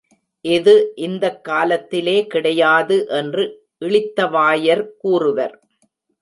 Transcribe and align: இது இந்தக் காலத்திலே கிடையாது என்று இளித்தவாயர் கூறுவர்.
இது 0.45 0.73
இந்தக் 0.95 1.43
காலத்திலே 1.43 2.27
கிடையாது 2.27 2.97
என்று 3.09 3.43
இளித்தவாயர் 3.81 4.83
கூறுவர். 4.97 5.55